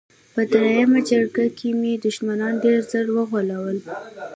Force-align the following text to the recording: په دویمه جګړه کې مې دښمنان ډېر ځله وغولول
په 0.33 0.41
دویمه 0.51 0.99
جګړه 1.09 1.47
کې 1.57 1.69
مې 1.79 1.93
دښمنان 2.05 2.53
ډېر 2.63 2.79
ځله 2.91 3.11
وغولول 3.17 3.77